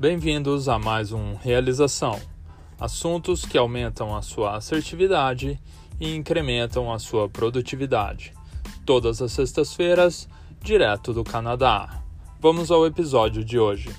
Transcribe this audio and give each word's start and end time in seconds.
Bem-vindos 0.00 0.66
a 0.66 0.78
mais 0.78 1.12
um 1.12 1.34
Realização. 1.34 2.18
Assuntos 2.80 3.44
que 3.44 3.58
aumentam 3.58 4.16
a 4.16 4.22
sua 4.22 4.56
assertividade 4.56 5.60
e 6.00 6.16
incrementam 6.16 6.90
a 6.90 6.98
sua 6.98 7.28
produtividade. 7.28 8.32
Todas 8.86 9.20
as 9.20 9.30
sextas-feiras, 9.32 10.26
direto 10.62 11.12
do 11.12 11.22
Canadá. 11.22 12.02
Vamos 12.40 12.70
ao 12.70 12.86
episódio 12.86 13.44
de 13.44 13.58
hoje. 13.58 13.94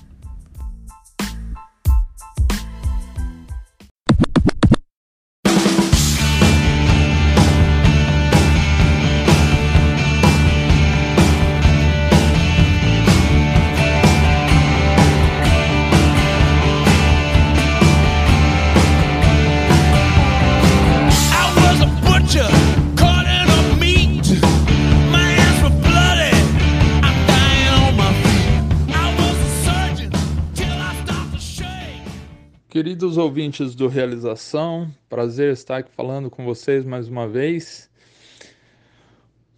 Queridos 32.82 33.16
ouvintes 33.16 33.76
do 33.76 33.86
Realização, 33.86 34.92
prazer 35.08 35.52
estar 35.52 35.76
aqui 35.76 35.92
falando 35.92 36.28
com 36.28 36.44
vocês 36.44 36.84
mais 36.84 37.06
uma 37.06 37.28
vez. 37.28 37.88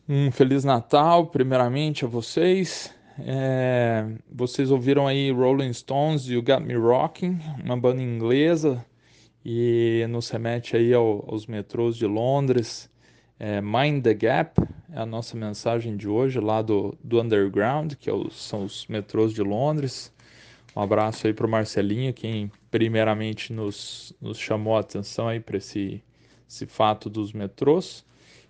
Um 0.07 0.31
Feliz 0.31 0.63
Natal, 0.63 1.29
primeiramente, 1.29 2.05
a 2.05 2.07
vocês. 2.07 2.95
É, 3.19 4.05
vocês 4.31 4.71
ouviram 4.71 5.07
aí 5.07 5.31
Rolling 5.31 5.73
Stones 5.73 6.27
You 6.27 6.43
Got 6.43 6.61
Me 6.61 6.75
Rocking, 6.75 7.41
uma 7.65 7.79
banda 7.79 8.03
inglesa, 8.03 8.85
e 9.43 10.05
nos 10.11 10.29
remete 10.29 10.77
aí 10.77 10.93
ao, 10.93 11.25
aos 11.27 11.47
metrôs 11.47 11.97
de 11.97 12.07
Londres. 12.07 12.91
É, 13.39 13.59
Mind 13.63 14.05
the 14.05 14.13
Gap 14.13 14.61
é 14.93 14.99
a 14.99 15.07
nossa 15.07 15.35
mensagem 15.35 15.97
de 15.97 16.07
hoje, 16.07 16.39
lá 16.39 16.61
do, 16.61 16.95
do 17.03 17.23
Underground, 17.23 17.95
que 17.95 18.11
é 18.11 18.13
os, 18.13 18.35
são 18.35 18.67
os 18.67 18.87
metrôs 18.87 19.33
de 19.33 19.43
Londres. 19.43 20.13
Um 20.77 20.83
abraço 20.83 21.27
aí 21.27 21.33
para 21.33 21.47
o 21.47 21.49
Marcelinho, 21.49 22.13
quem 22.13 22.51
primeiramente 22.71 23.53
nos, 23.53 24.13
nos 24.21 24.39
chamou 24.39 24.77
a 24.77 24.81
atenção 24.81 25.29
aí 25.29 25.39
para 25.39 25.57
esse, 25.57 26.03
esse 26.49 26.67
fato 26.67 27.09
dos 27.09 27.33
metrôs. 27.33 28.05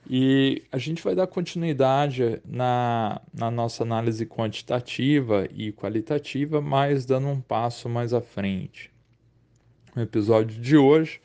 E 0.08 0.62
a 0.70 0.78
gente 0.78 1.02
vai 1.02 1.14
dar 1.14 1.26
continuidade 1.26 2.40
na, 2.44 3.20
na 3.32 3.50
nossa 3.50 3.82
análise 3.82 4.26
quantitativa 4.26 5.48
e 5.54 5.72
qualitativa, 5.72 6.60
mas 6.60 7.06
dando 7.06 7.28
um 7.28 7.40
passo 7.40 7.88
mais 7.88 8.12
à 8.12 8.20
frente. 8.20 8.90
No 9.94 10.02
episódio 10.02 10.60
de 10.60 10.76
hoje, 10.76 11.20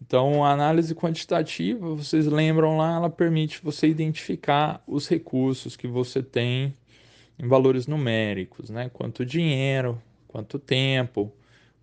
então, 0.00 0.44
a 0.44 0.52
análise 0.52 0.94
quantitativa, 0.94 1.94
vocês 1.94 2.26
lembram 2.26 2.76
lá, 2.76 2.96
ela 2.96 3.10
permite 3.10 3.60
você 3.62 3.88
identificar 3.88 4.82
os 4.86 5.08
recursos 5.08 5.76
que 5.76 5.88
você 5.88 6.22
tem 6.22 6.74
em 7.38 7.46
valores 7.46 7.86
numéricos, 7.86 8.70
né? 8.70 8.88
Quanto 8.92 9.26
dinheiro, 9.26 10.00
quanto 10.28 10.58
tempo, 10.58 11.32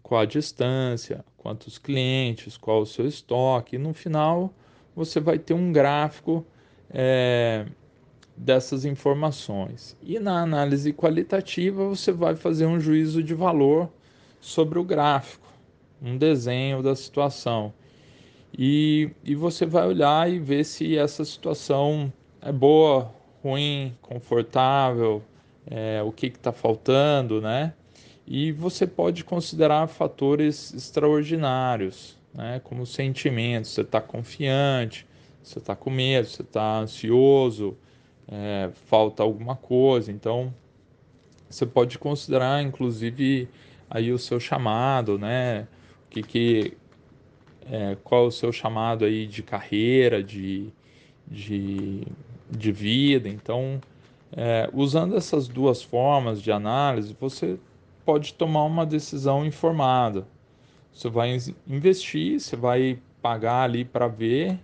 qual 0.01 0.21
a 0.21 0.25
distância, 0.25 1.25
quantos 1.35 1.77
clientes, 1.77 2.55
qual 2.55 2.81
o 2.81 2.85
seu 2.85 3.07
estoque. 3.07 3.75
E 3.75 3.79
no 3.79 3.93
final, 3.93 4.53
você 4.95 5.19
vai 5.19 5.37
ter 5.37 5.53
um 5.53 5.71
gráfico 5.71 6.45
é, 6.89 7.65
dessas 8.37 8.85
informações. 8.85 9.97
E 10.01 10.19
na 10.19 10.41
análise 10.41 10.93
qualitativa, 10.93 11.87
você 11.87 12.11
vai 12.11 12.35
fazer 12.35 12.65
um 12.65 12.79
juízo 12.79 13.23
de 13.23 13.33
valor 13.33 13.89
sobre 14.39 14.77
o 14.77 14.83
gráfico, 14.83 15.47
um 16.01 16.17
desenho 16.17 16.83
da 16.83 16.95
situação. 16.95 17.73
E, 18.57 19.09
e 19.23 19.35
você 19.35 19.65
vai 19.65 19.87
olhar 19.87 20.31
e 20.31 20.39
ver 20.39 20.63
se 20.63 20.97
essa 20.97 21.25
situação 21.25 22.13
é 22.41 22.51
boa, 22.51 23.11
ruim, 23.43 23.95
confortável, 24.01 25.21
é, 25.67 26.01
o 26.03 26.11
que 26.11 26.27
está 26.27 26.51
faltando, 26.51 27.41
né? 27.41 27.73
E 28.27 28.51
você 28.51 28.87
pode 28.87 29.23
considerar 29.23 29.87
fatores 29.87 30.73
extraordinários, 30.73 32.17
né, 32.33 32.59
como 32.63 32.85
sentimentos. 32.85 33.71
Você 33.71 33.81
está 33.81 34.01
confiante, 34.01 35.05
você 35.43 35.59
está 35.59 35.75
com 35.75 35.91
medo, 35.91 36.27
você 36.27 36.41
está 36.41 36.79
ansioso, 36.79 37.77
é, 38.27 38.71
falta 38.87 39.21
alguma 39.21 39.55
coisa. 39.55 40.11
Então, 40.11 40.53
você 41.49 41.65
pode 41.65 41.99
considerar, 41.99 42.63
inclusive, 42.63 43.47
aí 43.89 44.11
o 44.11 44.17
seu 44.17 44.39
chamado, 44.39 45.19
né? 45.19 45.67
Que, 46.09 46.23
que 46.23 46.77
é, 47.69 47.95
qual 48.03 48.25
é 48.25 48.27
o 48.27 48.31
seu 48.31 48.51
chamado 48.51 49.05
aí 49.05 49.27
de 49.27 49.43
carreira, 49.43 50.23
de, 50.23 50.69
de, 51.27 52.01
de 52.49 52.71
vida. 52.71 53.29
Então, 53.29 53.79
é, 54.35 54.69
usando 54.73 55.15
essas 55.15 55.47
duas 55.47 55.83
formas 55.83 56.41
de 56.41 56.51
análise, 56.51 57.15
você 57.19 57.59
pode 58.05 58.33
tomar 58.35 58.63
uma 58.63 58.85
decisão 58.85 59.45
informada. 59.45 60.27
Você 60.93 61.09
vai 61.09 61.37
investir, 61.67 62.39
você 62.39 62.55
vai 62.55 62.99
pagar 63.21 63.63
ali 63.63 63.83
para 63.83 64.07
ver 64.07 64.59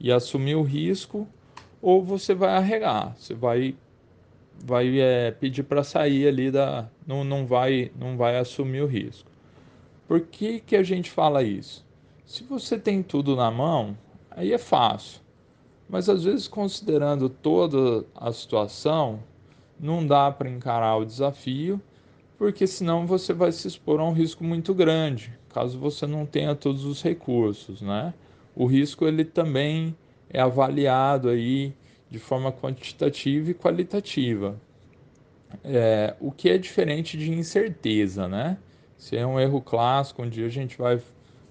e 0.00 0.10
assumir 0.10 0.54
o 0.54 0.62
risco, 0.62 1.28
ou 1.80 2.02
você 2.02 2.34
vai 2.34 2.56
arregar, 2.56 3.14
você 3.16 3.34
vai 3.34 3.76
vai 4.64 4.98
é, 4.98 5.30
pedir 5.30 5.62
para 5.62 5.84
sair 5.84 6.26
ali 6.26 6.50
da 6.50 6.88
não, 7.06 7.22
não 7.22 7.46
vai 7.46 7.92
não 7.96 8.16
vai 8.16 8.38
assumir 8.38 8.82
o 8.82 8.86
risco. 8.86 9.30
Por 10.08 10.20
que, 10.22 10.58
que 10.60 10.74
a 10.74 10.82
gente 10.82 11.10
fala 11.10 11.42
isso? 11.44 11.86
Se 12.26 12.42
você 12.42 12.78
tem 12.78 13.02
tudo 13.02 13.36
na 13.36 13.50
mão, 13.50 13.96
aí 14.30 14.52
é 14.52 14.58
fácil. 14.58 15.20
Mas 15.88 16.08
às 16.08 16.24
vezes 16.24 16.48
considerando 16.48 17.28
toda 17.28 18.04
a 18.14 18.32
situação, 18.32 19.22
não 19.78 20.04
dá 20.06 20.30
para 20.30 20.50
encarar 20.50 20.96
o 20.96 21.04
desafio 21.04 21.80
porque 22.38 22.68
senão 22.68 23.04
você 23.04 23.34
vai 23.34 23.50
se 23.50 23.66
expor 23.66 23.98
a 23.98 24.04
um 24.04 24.12
risco 24.12 24.44
muito 24.44 24.72
grande, 24.72 25.36
caso 25.52 25.76
você 25.76 26.06
não 26.06 26.24
tenha 26.24 26.54
todos 26.54 26.84
os 26.84 27.02
recursos, 27.02 27.82
né? 27.82 28.14
O 28.54 28.64
risco 28.64 29.06
ele 29.06 29.24
também 29.24 29.96
é 30.30 30.40
avaliado 30.40 31.28
aí 31.28 31.74
de 32.08 32.18
forma 32.18 32.52
quantitativa 32.52 33.50
e 33.50 33.54
qualitativa. 33.54 34.56
É, 35.64 36.14
o 36.20 36.30
que 36.30 36.48
é 36.48 36.58
diferente 36.58 37.18
de 37.18 37.30
incerteza, 37.32 38.28
né? 38.28 38.56
Se 38.96 39.16
é 39.16 39.26
um 39.26 39.38
erro 39.38 39.60
clássico, 39.60 40.22
um 40.22 40.28
dia 40.28 40.46
a 40.46 40.50
gente 40.50 40.78
vai 40.78 41.00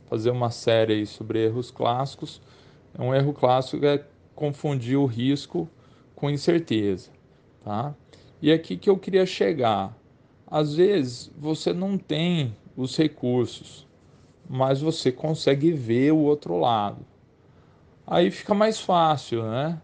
fazer 0.10 0.30
uma 0.32 0.52
série 0.52 1.06
sobre 1.06 1.46
erros 1.46 1.70
clássicos. 1.70 2.42
Um 2.98 3.14
erro 3.14 3.34
clássico 3.34 3.86
é 3.86 4.04
confundir 4.34 4.98
o 4.98 5.06
risco 5.06 5.70
com 6.16 6.30
incerteza, 6.30 7.10
tá? 7.64 7.94
E 8.42 8.52
aqui 8.52 8.78
que 8.78 8.90
eu 8.90 8.98
queria 8.98 9.26
chegar. 9.26 9.98
Às 10.50 10.76
vezes 10.76 11.32
você 11.38 11.74
não 11.74 11.98
tem 11.98 12.56
os 12.76 12.96
recursos, 12.96 13.86
mas 14.50 14.80
você 14.80 15.12
consegue 15.12 15.72
ver 15.72 16.14
o 16.14 16.20
outro 16.20 16.58
lado. 16.58 17.06
Aí 18.06 18.32
fica 18.32 18.54
mais 18.54 18.80
fácil, 18.80 19.44
né? 19.44 19.82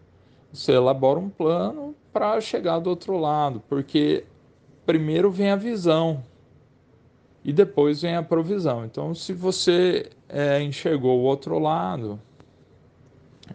Você 0.51 0.71
elabora 0.71 1.19
um 1.19 1.29
plano 1.29 1.93
para 2.13 2.39
chegar 2.39 2.79
do 2.79 2.89
outro 2.89 3.17
lado, 3.17 3.61
porque 3.67 4.23
primeiro 4.85 5.29
vem 5.29 5.49
a 5.49 5.55
visão 5.55 6.23
e 7.43 7.51
depois 7.51 8.01
vem 8.01 8.15
a 8.15 8.23
provisão. 8.23 8.85
Então, 8.85 9.13
se 9.13 9.33
você 9.33 10.09
é, 10.29 10.61
enxergou 10.61 11.19
o 11.19 11.23
outro 11.23 11.59
lado, 11.59 12.19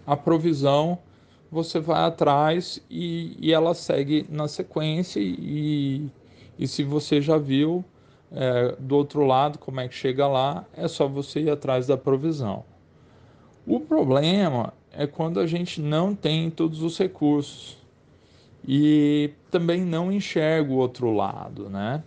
a 0.06 0.16
provisão 0.16 0.98
você 1.50 1.80
vai 1.80 2.04
atrás 2.04 2.82
e, 2.90 3.37
e 3.40 3.52
ela 3.52 3.72
segue 3.72 4.26
na 4.28 4.46
sequência 4.46 5.20
e, 5.20 6.11
e 6.58 6.66
se 6.66 6.82
você 6.82 7.20
já 7.20 7.38
viu 7.38 7.84
é, 8.32 8.75
do 8.78 8.96
outro 8.96 9.25
lado 9.25 9.58
como 9.58 9.81
é 9.81 9.88
que 9.88 9.94
chega 9.94 10.26
lá, 10.26 10.64
é 10.75 10.88
só 10.88 11.06
você 11.06 11.40
ir 11.40 11.50
atrás 11.50 11.87
da 11.87 11.96
provisão. 11.96 12.64
O 13.66 13.81
problema 13.81 14.72
é 14.93 15.06
quando 15.06 15.40
a 15.40 15.46
gente 15.46 15.81
não 15.81 16.14
tem 16.14 16.50
todos 16.50 16.82
os 16.82 16.99
recursos 16.99 17.78
e 18.66 19.31
também 19.50 19.82
não 19.82 20.10
enxerga 20.10 20.72
o 20.72 20.76
outro 20.76 21.12
lado, 21.12 21.69
né? 21.70 22.02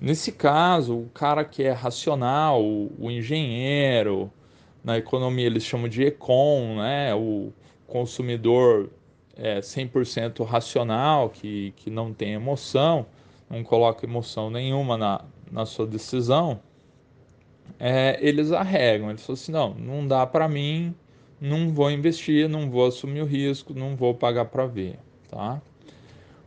Nesse 0.00 0.30
caso, 0.30 0.96
o 0.96 1.10
cara 1.12 1.44
que 1.44 1.64
é 1.64 1.72
racional, 1.72 2.62
o 2.62 3.10
engenheiro, 3.10 4.30
na 4.84 4.96
economia 4.96 5.46
eles 5.46 5.64
chamam 5.64 5.88
de 5.88 6.04
econ, 6.04 6.76
né? 6.76 7.14
O 7.14 7.52
consumidor 7.86 8.90
é 9.36 9.60
100% 9.60 10.44
racional, 10.44 11.30
que, 11.30 11.72
que 11.76 11.90
não 11.90 12.12
tem 12.12 12.32
emoção, 12.34 13.06
não 13.48 13.62
coloca 13.62 14.04
emoção 14.04 14.50
nenhuma 14.50 14.96
na, 14.96 15.24
na 15.50 15.64
sua 15.64 15.86
decisão, 15.86 16.60
é, 17.78 18.18
eles 18.20 18.52
arregam. 18.52 19.10
Eles 19.10 19.24
falam 19.24 19.34
assim: 19.34 19.52
não, 19.52 19.74
não 19.74 20.06
dá 20.06 20.26
para 20.26 20.48
mim, 20.48 20.94
não 21.40 21.72
vou 21.72 21.90
investir, 21.90 22.48
não 22.48 22.70
vou 22.70 22.86
assumir 22.86 23.22
o 23.22 23.26
risco, 23.26 23.74
não 23.74 23.96
vou 23.96 24.14
pagar 24.14 24.46
para 24.46 24.66
ver. 24.66 24.98
Tá? 25.28 25.60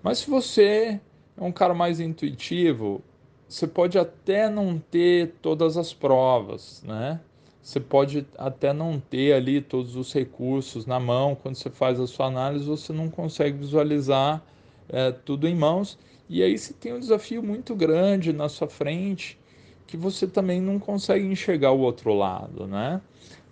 Mas 0.02 0.20
se 0.20 0.30
você 0.30 1.00
é 1.38 1.44
um 1.44 1.52
cara 1.52 1.74
mais 1.74 2.00
intuitivo, 2.00 3.02
você 3.48 3.68
pode 3.68 3.98
até 3.98 4.50
não 4.50 4.80
ter 4.80 5.36
todas 5.42 5.78
as 5.78 5.94
provas, 5.94 6.84
né? 6.86 7.20
Você 7.62 7.80
pode 7.80 8.26
até 8.38 8.74
não 8.74 9.00
ter 9.00 9.34
ali 9.34 9.62
todos 9.62 9.96
os 9.96 10.12
recursos 10.12 10.88
na 10.88 11.00
mão. 11.00 11.36
Quando 11.36 11.56
você 11.56 11.70
faz 11.70 12.00
a 12.00 12.08
sua 12.08 12.26
análise, 12.26 12.66
você 12.66 12.92
não 12.92 13.08
consegue 13.08 13.58
visualizar 13.58 14.42
é, 14.90 15.12
tudo 15.12 15.48
em 15.48 15.54
mãos. 15.54 15.98
E 16.32 16.42
aí 16.42 16.58
você 16.58 16.72
tem 16.72 16.94
um 16.94 17.00
desafio 17.00 17.44
muito 17.44 17.76
grande 17.76 18.32
na 18.32 18.48
sua 18.48 18.70
frente 18.70 19.38
que 19.86 19.98
você 19.98 20.26
também 20.26 20.62
não 20.62 20.80
consegue 20.80 21.26
enxergar 21.26 21.74
o 21.74 21.80
outro 21.80 22.14
lado, 22.14 22.66
né? 22.66 23.02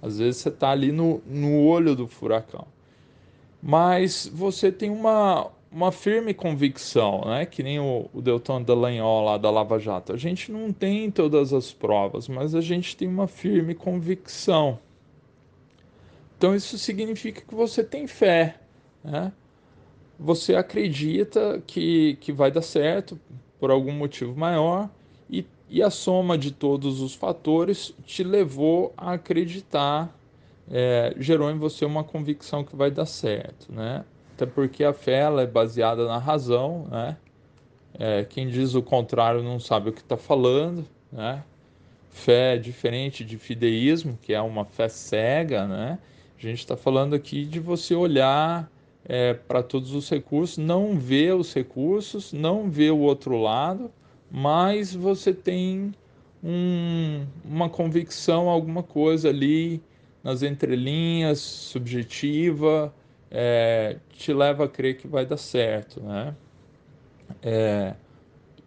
Às 0.01 0.19
vezes 0.19 0.37
você 0.37 0.47
está 0.47 0.69
ali 0.69 0.89
no, 0.89 1.21
no 1.27 1.61
olho 1.65 1.93
do 1.93 2.07
furacão. 2.07 2.65
Mas 3.61 4.31
você 4.33 4.71
tem 4.71 4.89
uma, 4.89 5.51
uma 5.69 5.91
firme 5.91 6.33
convicção, 6.33 7.25
né? 7.25 7.45
que 7.45 7.61
nem 7.61 7.81
o, 7.81 8.09
o 8.13 8.21
Deltan 8.21 8.61
Dallagnol 8.61 9.25
lá 9.25 9.37
da 9.37 9.51
Lava 9.51 9.77
Jato. 9.77 10.13
A 10.13 10.17
gente 10.17 10.49
não 10.49 10.71
tem 10.71 11.11
todas 11.11 11.51
as 11.51 11.73
provas, 11.73 12.29
mas 12.29 12.55
a 12.55 12.61
gente 12.61 12.95
tem 12.95 13.09
uma 13.09 13.27
firme 13.27 13.75
convicção. 13.75 14.79
Então 16.37 16.55
isso 16.55 16.77
significa 16.77 17.41
que 17.41 17.53
você 17.53 17.83
tem 17.83 18.07
fé, 18.07 18.55
né? 19.03 19.33
Você 20.19 20.55
acredita 20.55 21.61
que, 21.65 22.17
que 22.19 22.31
vai 22.31 22.51
dar 22.51 22.61
certo 22.61 23.19
por 23.59 23.71
algum 23.71 23.93
motivo 23.93 24.37
maior 24.37 24.89
e, 25.29 25.45
e 25.69 25.81
a 25.81 25.89
soma 25.89 26.37
de 26.37 26.51
todos 26.51 27.01
os 27.01 27.15
fatores 27.15 27.93
te 28.05 28.23
levou 28.23 28.93
a 28.97 29.13
acreditar, 29.13 30.13
é, 30.69 31.15
gerou 31.17 31.49
em 31.49 31.57
você 31.57 31.85
uma 31.85 32.03
convicção 32.03 32.63
que 32.63 32.75
vai 32.75 32.91
dar 32.91 33.05
certo, 33.05 33.71
né? 33.71 34.03
até 34.39 34.45
porque 34.45 34.85
a 34.85 34.93
fé 34.93 35.19
ela 35.19 35.41
é 35.41 35.47
baseada 35.47 36.07
na 36.07 36.17
razão, 36.17 36.87
né? 36.89 37.17
É, 37.93 38.23
quem 38.23 38.47
diz 38.47 38.73
o 38.73 38.81
contrário 38.81 39.43
não 39.43 39.59
sabe 39.59 39.89
o 39.89 39.93
que 39.93 39.99
está 39.99 40.15
falando, 40.15 40.85
né? 41.11 41.43
Fé 42.09 42.55
é 42.55 42.57
diferente 42.57 43.25
de 43.25 43.37
fideísmo, 43.37 44.17
que 44.21 44.33
é 44.33 44.41
uma 44.41 44.63
fé 44.63 44.87
cega, 44.87 45.67
né? 45.67 45.99
A 46.37 46.41
gente 46.41 46.59
está 46.59 46.77
falando 46.77 47.13
aqui 47.13 47.43
de 47.43 47.59
você 47.59 47.93
olhar 47.93 48.71
é, 49.05 49.33
para 49.33 49.63
todos 49.63 49.93
os 49.93 50.09
recursos, 50.09 50.57
não 50.57 50.97
ver 50.97 51.35
os 51.35 51.53
recursos, 51.53 52.33
não 52.33 52.69
ver 52.69 52.91
o 52.91 52.99
outro 52.99 53.37
lado, 53.37 53.91
mas 54.31 54.93
você 54.93 55.33
tem 55.33 55.93
um, 56.43 57.25
uma 57.43 57.69
convicção, 57.69 58.49
alguma 58.49 58.83
coisa 58.83 59.29
ali 59.29 59.81
nas 60.23 60.43
entrelinhas, 60.43 61.39
subjetiva, 61.39 62.93
é, 63.31 63.97
te 64.11 64.33
leva 64.33 64.65
a 64.65 64.67
crer 64.67 64.97
que 64.97 65.07
vai 65.07 65.25
dar 65.25 65.37
certo, 65.37 66.01
né? 66.01 66.35
É, 67.41 67.95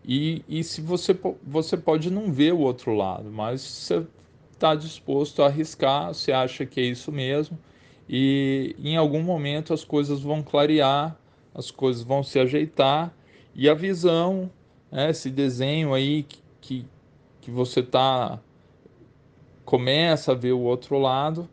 e, 0.04 0.44
e 0.48 0.64
se 0.64 0.80
você, 0.80 1.16
você 1.42 1.76
pode 1.76 2.10
não 2.10 2.32
ver 2.32 2.52
o 2.52 2.60
outro 2.60 2.94
lado, 2.94 3.30
mas 3.30 3.60
você 3.60 4.06
está 4.52 4.74
disposto 4.74 5.42
a 5.42 5.46
arriscar, 5.46 6.12
você 6.14 6.32
acha 6.32 6.64
que 6.66 6.80
é 6.80 6.84
isso 6.84 7.12
mesmo, 7.12 7.58
e 8.08 8.76
em 8.82 8.96
algum 8.96 9.22
momento 9.22 9.72
as 9.72 9.84
coisas 9.84 10.20
vão 10.20 10.42
clarear, 10.42 11.16
as 11.54 11.70
coisas 11.70 12.02
vão 12.02 12.22
se 12.22 12.38
ajeitar, 12.38 13.14
e 13.54 13.68
a 13.68 13.74
visão, 13.74 14.50
né, 14.90 15.10
esse 15.10 15.30
desenho 15.30 15.92
aí 15.92 16.22
que, 16.22 16.42
que, 16.60 16.86
que 17.40 17.50
você 17.50 17.82
tá, 17.82 18.40
começa 19.64 20.32
a 20.32 20.34
ver 20.34 20.52
o 20.52 20.60
outro 20.60 20.98
lado, 20.98 21.48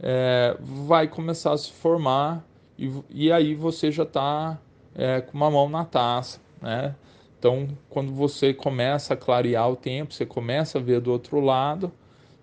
é, 0.00 0.56
vai 0.60 1.08
começar 1.08 1.52
a 1.52 1.58
se 1.58 1.72
formar 1.72 2.44
e, 2.78 2.90
e 3.10 3.32
aí 3.32 3.54
você 3.54 3.90
já 3.90 4.02
está 4.02 4.58
é, 4.94 5.20
com 5.20 5.36
uma 5.36 5.50
mão 5.50 5.68
na 5.68 5.84
taça, 5.84 6.40
né? 6.60 6.94
Então, 7.38 7.68
quando 7.90 8.10
você 8.10 8.54
começa 8.54 9.12
a 9.12 9.16
clarear 9.16 9.70
o 9.70 9.76
tempo, 9.76 10.14
você 10.14 10.24
começa 10.24 10.78
a 10.78 10.80
ver 10.80 11.00
do 11.00 11.12
outro 11.12 11.40
lado, 11.40 11.92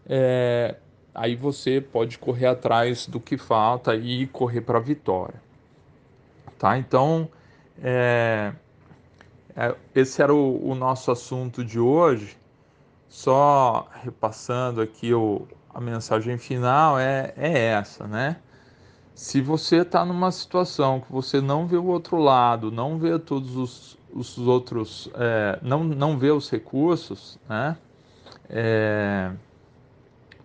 é, 0.07 0.75
aí 1.13 1.35
você 1.35 1.81
pode 1.81 2.17
correr 2.17 2.47
atrás 2.47 3.07
do 3.07 3.19
que 3.19 3.37
falta 3.37 3.95
e 3.95 4.27
correr 4.27 4.61
para 4.61 4.77
a 4.77 4.81
vitória, 4.81 5.41
tá? 6.57 6.77
Então, 6.77 7.29
é, 7.81 8.53
é, 9.55 9.75
esse 9.93 10.21
era 10.21 10.33
o, 10.33 10.69
o, 10.69 10.75
nosso 10.75 11.11
assunto 11.11 11.63
de 11.63 11.79
hoje. 11.79 12.37
Só 13.09 13.89
repassando 14.03 14.81
aqui 14.81 15.13
o, 15.13 15.45
a 15.73 15.81
mensagem 15.81 16.37
final 16.37 16.97
é, 16.97 17.33
é 17.35 17.57
essa, 17.65 18.07
né? 18.07 18.37
Se 19.13 19.41
você 19.41 19.77
está 19.77 20.05
numa 20.05 20.31
situação 20.31 21.01
que 21.01 21.11
você 21.11 21.41
não 21.41 21.67
vê 21.67 21.75
o 21.75 21.85
outro 21.85 22.17
lado, 22.17 22.71
não 22.71 22.97
vê 22.97 23.19
todos 23.19 23.57
os, 23.57 23.97
os 24.13 24.37
outros, 24.37 25.09
é, 25.15 25.59
não, 25.61 25.83
não 25.83 26.17
vê 26.17 26.31
os 26.31 26.49
recursos, 26.49 27.37
né? 27.49 27.77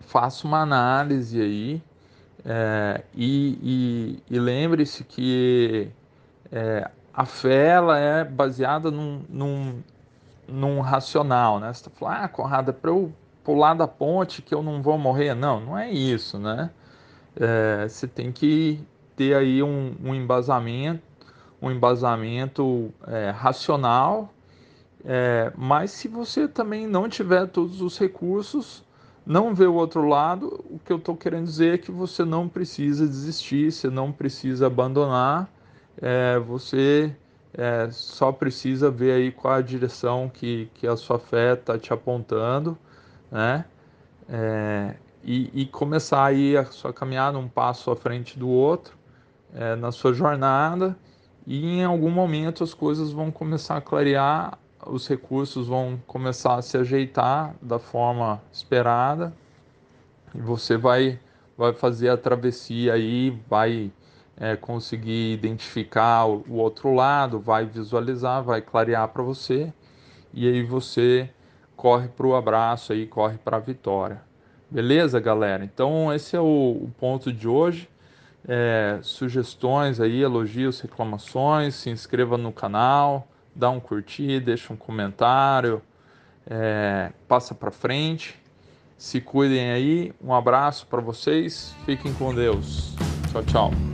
Faça 0.07 0.47
uma 0.47 0.61
análise 0.61 1.39
aí 1.39 1.83
é, 2.43 3.03
e, 3.13 4.19
e, 4.29 4.35
e 4.35 4.39
lembre-se 4.39 5.03
que 5.03 5.89
é, 6.51 6.89
a 7.13 7.25
fé 7.25 7.67
ela 7.67 7.99
é 7.99 8.23
baseada 8.23 8.89
num, 8.89 9.21
num, 9.29 9.83
num 10.47 10.79
racional, 10.81 11.59
né? 11.59 11.67
Você 11.71 11.81
está 11.81 11.91
falando, 11.91 12.23
ah, 12.23 12.27
Conrado, 12.27 12.71
é 12.71 12.73
para 12.73 12.89
eu 12.89 13.13
pular 13.43 13.75
da 13.75 13.87
ponte 13.87 14.41
que 14.41 14.55
eu 14.55 14.63
não 14.63 14.81
vou 14.81 14.97
morrer. 14.97 15.35
Não, 15.35 15.59
não 15.59 15.77
é 15.77 15.91
isso, 15.91 16.39
né? 16.39 16.71
é, 17.39 17.87
você 17.87 18.07
tem 18.07 18.31
que 18.31 18.79
ter 19.15 19.35
aí 19.35 19.61
um, 19.63 19.95
um 20.03 20.13
embasamento, 20.13 21.01
um 21.61 21.71
embasamento 21.71 22.93
é, 23.07 23.29
racional, 23.29 24.33
é, 25.05 25.51
mas 25.55 25.91
se 25.91 26.07
você 26.07 26.47
também 26.47 26.87
não 26.87 27.07
tiver 27.07 27.47
todos 27.47 27.81
os 27.81 27.97
recursos, 27.97 28.83
não 29.27 29.53
vê 29.53 29.65
o 29.65 29.73
outro 29.73 30.07
lado, 30.07 30.63
o 30.69 30.79
que 30.79 30.91
eu 30.91 30.97
estou 30.97 31.15
querendo 31.15 31.43
dizer 31.45 31.73
é 31.75 31.77
que 31.77 31.91
você 31.91 32.23
não 32.23 32.47
precisa 32.47 33.05
desistir, 33.05 33.71
você 33.73 33.89
não 33.89 34.11
precisa 34.11 34.67
abandonar, 34.67 35.49
é, 36.01 36.39
você 36.39 37.13
é, 37.53 37.89
só 37.91 38.31
precisa 38.31 38.89
ver 38.89 39.11
aí 39.11 39.31
qual 39.31 39.55
a 39.55 39.61
direção 39.61 40.29
que, 40.33 40.69
que 40.75 40.87
a 40.87 40.95
sua 40.95 41.19
fé 41.19 41.53
está 41.55 41.77
te 41.77 41.91
apontando, 41.91 42.77
né? 43.29 43.65
É, 44.29 44.95
e, 45.23 45.51
e 45.61 45.65
começar 45.65 46.23
aí 46.25 46.55
a 46.55 46.65
sua 46.65 46.93
caminhada 46.93 47.37
um 47.37 47.49
passo 47.49 47.91
à 47.91 47.95
frente 47.95 48.39
do 48.39 48.47
outro 48.47 48.97
é, 49.53 49.75
na 49.75 49.91
sua 49.91 50.13
jornada 50.13 50.97
e 51.45 51.79
em 51.79 51.83
algum 51.83 52.11
momento 52.11 52.63
as 52.63 52.73
coisas 52.73 53.11
vão 53.11 53.31
começar 53.31 53.77
a 53.77 53.81
clarear, 53.81 54.57
os 54.89 55.07
recursos 55.07 55.67
vão 55.67 55.99
começar 56.07 56.55
a 56.55 56.61
se 56.61 56.77
ajeitar 56.77 57.55
da 57.61 57.79
forma 57.79 58.41
esperada 58.51 59.33
e 60.33 60.39
você 60.39 60.77
vai 60.77 61.19
vai 61.57 61.73
fazer 61.73 62.09
a 62.09 62.17
travessia 62.17 62.93
aí, 62.93 63.31
vai 63.49 63.91
é, 64.37 64.55
conseguir 64.55 65.33
identificar 65.33 66.25
o, 66.25 66.45
o 66.47 66.57
outro 66.57 66.93
lado, 66.93 67.39
vai 67.39 67.65
visualizar, 67.65 68.43
vai 68.43 68.61
clarear 68.61 69.07
para 69.07 69.23
você 69.23 69.73
e 70.31 70.47
aí 70.47 70.63
você 70.63 71.29
corre 71.75 72.07
para 72.07 72.27
o 72.27 72.35
abraço 72.35 72.93
aí, 72.93 73.07
corre 73.07 73.37
para 73.37 73.57
a 73.57 73.59
vitória. 73.59 74.21
Beleza, 74.69 75.19
galera? 75.19 75.63
Então, 75.63 76.13
esse 76.13 76.35
é 76.35 76.39
o, 76.39 76.43
o 76.43 76.91
ponto 76.99 77.31
de 77.31 77.47
hoje. 77.47 77.89
É, 78.47 78.99
sugestões 79.01 79.99
aí, 79.99 80.21
elogios, 80.21 80.79
reclamações, 80.79 81.75
se 81.75 81.89
inscreva 81.89 82.37
no 82.37 82.51
canal, 82.51 83.27
dá 83.57 83.69
um 83.69 83.79
curtir, 83.79 84.39
deixa 84.39 84.71
um 84.71 84.77
comentário, 84.77 85.81
é, 86.49 87.11
passa 87.27 87.55
para 87.55 87.71
frente. 87.71 88.35
Se 88.97 89.21
cuidem 89.21 89.71
aí. 89.71 90.13
Um 90.23 90.33
abraço 90.33 90.87
para 90.87 91.01
vocês. 91.01 91.75
Fiquem 91.85 92.13
com 92.13 92.33
Deus. 92.33 92.95
Tchau, 93.31 93.43
tchau. 93.43 93.86